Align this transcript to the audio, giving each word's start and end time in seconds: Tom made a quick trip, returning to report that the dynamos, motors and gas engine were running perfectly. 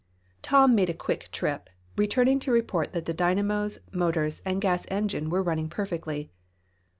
Tom 0.41 0.73
made 0.73 0.89
a 0.89 0.95
quick 0.95 1.29
trip, 1.31 1.69
returning 1.95 2.39
to 2.39 2.51
report 2.51 2.91
that 2.91 3.05
the 3.05 3.13
dynamos, 3.13 3.77
motors 3.93 4.41
and 4.43 4.59
gas 4.59 4.87
engine 4.89 5.29
were 5.29 5.43
running 5.43 5.69
perfectly. 5.69 6.31